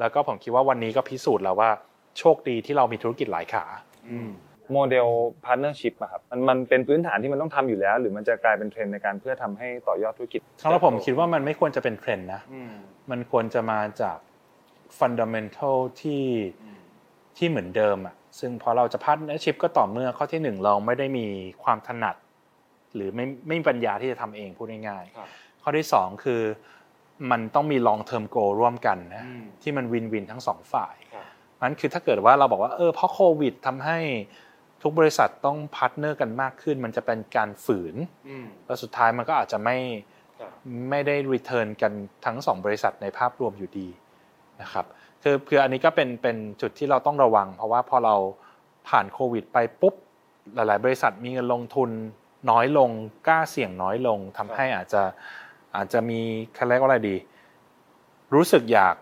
[0.00, 1.70] แล้วก็ผมคิดว่าวันนี้ก็พิสูจน์แล้วว่า
[2.18, 3.64] โชคดีที่เรามีธุรกิจหลายขา
[4.72, 5.06] โมเดล
[5.44, 12.42] พาร์ n เนอร์ชิพอะครับมันมันเป็นพื้นฐานที่มันต้องทำอยู่แล้ว หรือมันจะกลายเป็นเทรนด์ในการเพื่อทำให้ต่อยอดธุรกิจสำหรับผมคิดว่ามันไม่ควรจะเป็นเทรนด์นะ
[13.10, 14.18] มันควรจะมาจาก
[14.98, 16.24] fundamental ที่
[17.36, 21.26] ที่เหมือนเดิมอะซึ่งพอเราจะ partnership ก็ต่อเมื่อข้อที่หนึ่งเราไม่ได้มี
[21.62, 22.16] ความถนัด
[22.94, 26.42] หรือไม่ไม่มีปัญญาที่จะทำเองพูดง่ายๆข้อที่สองคือ
[27.30, 29.24] มันต้องมี long term goal ร่วมกันนะ
[29.62, 30.94] ที่มัน win-win ทั้งสองฝ่าย
[31.62, 33.98] นั้นคือถ้าเกิดว่าเราบอกว่าเออเพราะโควิดทำให้
[34.82, 37.94] ทุกบริษัทต้องพาร์ทเนอร์กันมากขึ้น มันจะเป็นการฝืน
[38.66, 39.76] แล้วสุดท้ายมันก็อาจจะไม่
[40.90, 41.92] ไม่ได้ return กัน
[42.24, 43.88] ทั้งสองบริษัทในภาพรวมอยู่ดี
[44.62, 44.86] นะครับ
[45.22, 48.14] คือคืออันนี้ก็เป็นเป็นจุดที่เราต้องระวัง เพราะว่าพอเรา
[48.88, 49.94] ผ่านโควิด ไปปุ๊บ
[50.54, 51.90] หลาย ๆ บริษัทมีเงินลงทุน
[52.50, 52.90] น้อยลง
[53.26, 55.02] กล้าเสี่ยงน้อยลงทำให้อาจจะ
[55.76, 56.20] อาจจะมี
[56.56, 57.16] คเรียกว่าอะไรดี
[58.34, 58.96] รู้สึกอยาก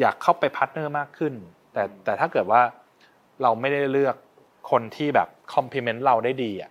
[0.00, 1.34] อยากเข้าไปพาร์ทเนอร์มากขึ้น
[1.72, 2.62] แต่แต่ถ้าเกิดว่า
[3.42, 4.16] เราไม่ได้เลือก
[4.70, 6.70] คนที่แบบ complement เราได้ดีอะ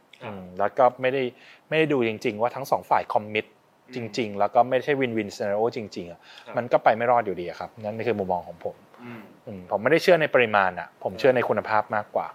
[0.60, 1.24] แล้วก็ไม่ได้
[1.70, 3.46] ไม่ได้ดูจริง ๆ ว่าทั้งสองฝ่าย commit
[3.96, 6.20] จริง ๆ แล้วก็ไม่ใช่ win-win scenario จริงๆอะ
[6.58, 8.76] มันก็ไปไม่รอดอยู่ดีครับนั่นคือมุมมองของผม
[9.72, 12.28] ผมไม่ได้เชื่อในปริมาณอะ ผมเชื่อในคุณภาพมากกว่า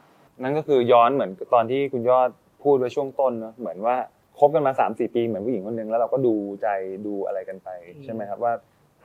[0.43, 2.29] นั่นก็คือย้อนเหมือนตอนที่คุณยอด
[2.63, 3.97] พูดไว้ช่วงต้นเนาะเหมือนว่า
[4.39, 6.69] คบกันมา3 4ปีเหมือนผู้หญิงคนนึงแล้วเราก็ดูใจ
[7.07, 7.69] ดูอะไรกันไป
[8.05, 8.53] ใช่ไหมครับว่า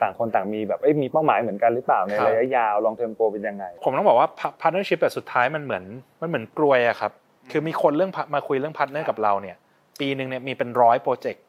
[0.01, 4.27] ต่างคนต่างมีแบบมีเป้าหมายเหมือนกันหรือเปล่าในระยะยาว long term goal เป็นยังไง ผมต้องบอกว่า
[4.62, 5.83] partnership แต่สุดท้ายมันเหมือน
[6.21, 7.12] มันเหมือนกรวยอะครับ
[7.51, 9.57] คือมีคนเรื่องมาคุยเรื่องพาร์ทเนอร์กับเราเนี่ย
[9.99, 11.43] ปีหนึ่งเนี่ยมีเป็นร้อยโปรเจกต์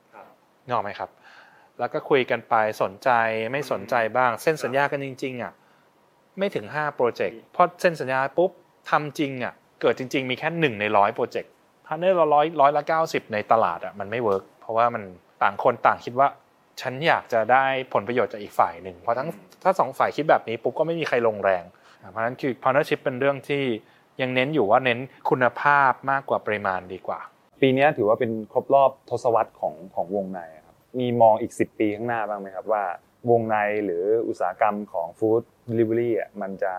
[0.68, 1.10] งอไหมครับ
[1.78, 3.10] แล้วก็คุยกันไปสนใจ
[3.52, 5.52] ไม่สนใจบ้าง เซ็นสัญญากันจริงๆอะ
[6.38, 8.50] ไม่ถึง5โปรเจกต์พอเซ็นสัญญาปุ๊บ
[8.90, 11.50] ทำจริงอะเกิดจริง ๆ มีแค่หนึ่งในร้อยโปรเจกต์
[11.86, 15.02] พาร์ทเนอร์เราร้อยร้อยละเก้าสิบในตลาดอะมันไม่เวิร์กเพราะว่ามัน
[15.42, 16.28] ต่างคนต่างคิดว่า
[16.80, 19.28] ฉันอยากจะได้ผลประโยชน์จากอีกฝ่ายหนึ่งเพราะทั้ง
[19.62, 21.64] ถ้าสองฝ่ายคิดแบบนี้ปุ๊บก็ไม่มีใครลงแรง
[22.10, 23.64] เพราะฉะนั้นคือ partnership เป็นเรื่องที่
[24.20, 24.98] ยังเน้นอยู่ว่าเน้น
[25.30, 27.20] คุณภาพมากกว่าปริมาณดีกว่า
[27.60, 32.84] ปีนี้ถือว่าเป็นครบรอบทศวรรษของของวงในครับมีมองอีก 10 ปีข้างหน้าบ้างไหมครับว่า
[33.30, 36.72] วงในหรืออุตสาหกรรมของ food delivery อะมันจะ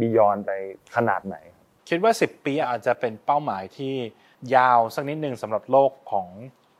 [0.00, 0.50] beyond ไป
[0.96, 1.36] ขนาดไหน
[1.88, 3.94] คิดว่า 10 ปีอาจจะเป็นเป้าหมายที่
[4.56, 6.28] ยาวสักนิดหนึ่งสำหรับโลกของ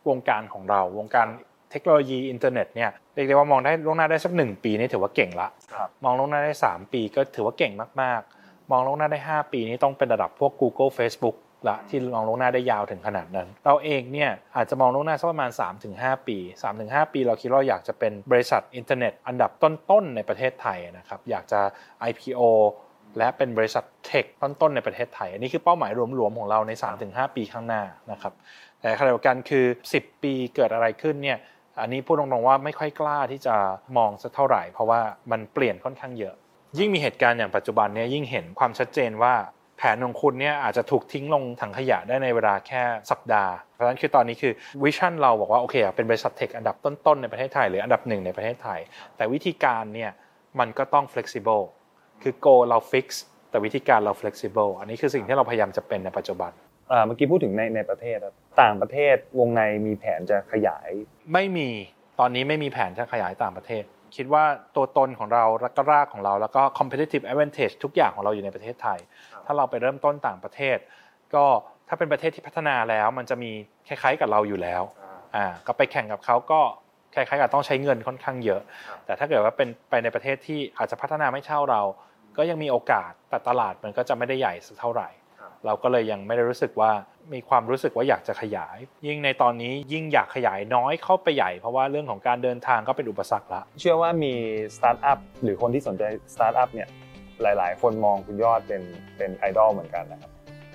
[0.09, 1.29] วงการของเราวงการ
[1.71, 5.49] เทคโนโลยีอินเทอร์เน็ตเนี่ยเรียกได้ว่ามองได้ล่วงหน้าได้สักหนึ่งปีนี่ถือว่าเก่งละ
[6.05, 7.73] มองล่วงหน้าได้ 3 ปีก็ถือว่าเก่ง
[8.03, 11.37] มากๆ มองล่วงหน้าได้ 5 ปีนี่ต้องเป็นระดับพวก Google Facebook
[11.69, 15.51] ละที่มองล่วงหน้าได้ยาวถึงขนาดนั้น เราเองเนี่ยอาจจะมองล่วงหน้าสักประมาณ
[15.89, 16.39] 3-5 ปี
[16.75, 21.61] 3-5 ปี เราคิดว่าอยากจะเป็นบริษัทอินเทอร์เน็ต อันดับต้นๆในประเทศไทยนะครับอยากจะ
[22.11, 22.43] IPO
[23.19, 26.73] และเป็นบริษัทเทคต้นๆในประเทศไทย อันนี้คือเป้าหมายรวมๆของเราใน
[27.05, 28.33] 3-5 ปีข้างหน้านะครับ
[28.81, 31.39] แต่ขณะเดียวกันคือ 10 ปีเกิดอะไรขึ้นเนี่ย
[31.81, 33.57] อันนี้พูดตรงๆว่าไม่ค่อยกล้าที่จะ
[33.97, 36.35] มองสักเท่าไหร่ เพราะว่ามันเปลี่ยนค่อนข้างเยอะ
[36.79, 39.35] ยิ่งมีเหตุการณ์อย่างปัจจุบันเนี่ยยิ่งเห็นความชัดเจนว่า
[39.79, 48.81] แผนของคุณเนี่ยอาจจะถูกทิ้งลงถังขยะได้ในเวลาแค่สัปดาห์ เพราะฉะนั้นคือตอนนี้คือวิชั่นเราบอกว่าโอเคเป็นบริษัทเทคอันดับต้นๆในประเทศไทยหรืออันดับหนึ่งในประเทศไทย
[49.17, 50.11] แต่วิธีการเนี่ย
[50.59, 51.65] มันก็ต้อง flexible
[52.23, 53.07] คือ go เรา fix
[53.51, 56.53] แต่วิธีการเรา flexible อันนี้คือสิ่งที่เราพยายามจะเป็นในปัจจุบัน
[57.07, 58.19] เมื่อกี้พูดถึงในในประเทศ
[58.61, 60.89] ต่างประเทศวงในมีแผนจะขยาย
[61.33, 61.69] ไม่มี
[62.21, 63.85] ตอนนี้ไม่มีแผนจะขยายต่างประเทศ
[64.17, 64.45] คิดว่า
[64.77, 68.99] ตัวตนของเราและก็รากของเราแล้วก็ competitive advantage ทุกอย่างของเราอยู่ในประเทศไทย
[69.47, 70.79] ถ้าเราไปเริ่มต้นต่างประเทศ
[71.35, 71.45] ก็
[71.89, 73.51] ถ้าเป็นประเทศที่พัฒนาแล้ว มันจะมี
[73.89, 74.83] คล้ายๆกับเราอยู่แล้ว
[75.37, 76.61] อ่าก็ไปแข่งกับเขาก็
[77.15, 78.61] คล้ายๆกับต้องใช้เงินค่อนข้างเยอะ
[79.07, 81.83] แต่ถ้าเกิดว่าเป็นไปในประเทศที่อาจจะพัฒนาไม่เท่าเรา
[82.37, 85.09] ก็ยังมีโอกาสแต่ตลาดมันก็จะไม่ได้ใหญ่สักเท่าไหร่
[85.67, 86.91] เราก็เลยยังไม่ได้รู้สึกว่า
[87.33, 94.33] มีความรู้สึกว่าอยากจะขยาย ยิ่งในตอนนี้ยิ่งอยากขยายน้อยเข้าไปใหญ่ เพราะว่าเรื่องของการเดินทางก็เป็นอุปสรรคละเชื่อว่ามี
[94.77, 96.03] สตาร์ทอัพหรือคนที่สนใจ
[96.35, 96.89] สตาร์ทอัพเนี่ย
[97.43, 98.83] หลาย ๆ คนมองคุณยอดเป็น
[99.17, 100.31] เป็นไอดอลเหมือนกันนะครับ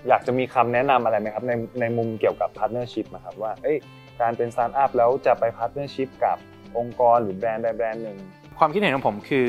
[0.07, 3.77] อยากจะมีคำแนะนำอะไรไหมครับในในมุมเกี่ยวกับ partnership นะครับว่าเอ้ย
[4.21, 6.37] การเป็นสตาร์ทอัพแล้วจะไป partnership กับ
[6.77, 8.17] องค์กรหรือแบรนด์ใดแบรนด์หนึ่ง
[8.59, 9.47] ความคิดเห็นของผมคือ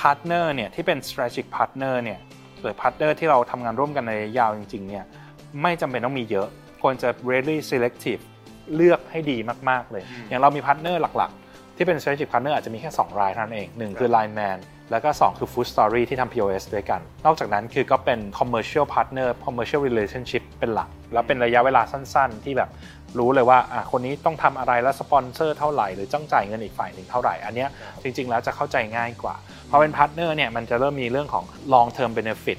[0.00, 2.35] partner เนี่ยที่เป็น strategic partner เนี่ยห
[2.66, 5.04] รือ partner ที่เราทำงานร่วมกันในระยะยาวจริงๆเนี่ย
[5.62, 6.48] ไม่จำเป็นต้องมีเยอะ
[6.82, 8.22] ควรจะ really selective
[8.74, 9.36] เลือกให้ดี
[9.68, 14.58] มากๆเลย อย่างเรามี partner หลักๆ ที่เป็น strategic partner อาจจะมีแค่ 2 รายเท่านั้นเองหนึ่งคือ Line Man
[14.90, 22.44] แล้วก็ 2 คือ Food Story ที่ทำ POS ด้วยกัน นอกจากนั้นคือก็เป็น commercial partner commercial relationship เป็นหลัก แล้วเป็นระยะเวลาสั้นๆ
[22.44, 22.70] ที่แบบ
[23.18, 27.68] รู้เลยว่าอะคนนี้ต้องทำอะไรแล้วสปอนเซอร์เท่าไหร่ หรือต้องจ่ายเงินอีกฝ่ายหนึ่งเท่าไหร่ อันเนี้ย
[28.02, 29.34] จริงๆแล้วจะเข้าใจง่ายกว่า
[29.70, 32.58] พอเป็น partner เนี่ยมันจะเริ่มมีเรื่องของ long term benefit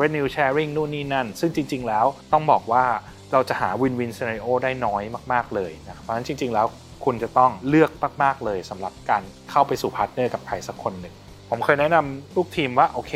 [0.00, 2.84] revenue sharing นู่นนี่นั่น ซึ่งจริง ๆ แล้วต้องบอกว่า
[3.32, 6.66] เราจะหา win win scenario ได้น้อยมาก ๆ เลยนะครับเพราะฉะนั้นจริง ๆ แล้ว
[7.04, 7.90] คุณจะต้องเลือก
[8.22, 11.14] มาก ๆ เลยสำหรับการเข้าไปสู่ partner กับใครสักคนหนึ่ง
[11.50, 13.12] ผมเคยแนะนำลูกทีมว่า โอเค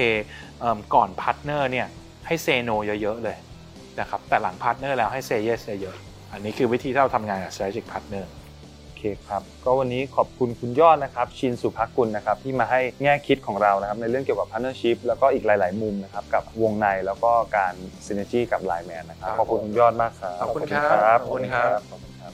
[0.60, 1.86] เอก่อน partner เนี่ย
[2.26, 3.36] ให้ say no เยอะ ๆ เลย
[4.00, 8.24] นะครับแต่หลัง partner แล้วให้ say yes เยอะๆอันนี้คือวิธีที่เราทำงานกับ strategic partner
[9.02, 17.74] เคครับ ก็วันนี้ขอบคุณคุณยอดนะครับ ชินสุภักกุลนะครับที่มาให้แง่คิดของเรานะครับในเรื่องเกี่ยวกับ partnership แล้วก็อีกหลาย ๆ มุมนะครับกับวงในแล้วก็การ
[18.06, 22.32] synergy กับ Line Man นะครับครับขอบคุณคุณยอดมากครับขอบคุณครับขอบคุณครับขอบคุณครับ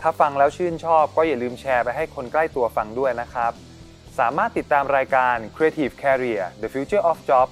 [0.00, 3.52] ถ้าฟังแล้วชื่นชอบก็อย่าลืมแชร์ไปให้คนใกล้ตัวฟังด้วยนะครับ
[4.18, 7.48] สามารถติดตามรายการ Creative Career The Future of Job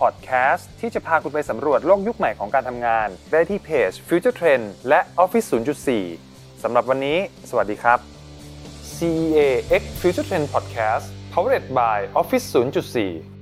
[0.00, 6.29] Podcast ที่จะพาคุณไปสำรวจโลกยุคใหม่ของการทำงาน ได้ที่เพจ Future Trend และ Office 0.4
[6.62, 7.18] สำหรับวันนี้
[7.50, 7.98] สวัสดีครับ
[8.96, 9.40] CEA
[9.80, 13.39] X Future Trend Podcast powered by Office 0.4